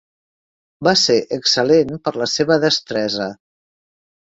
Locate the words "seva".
2.35-2.61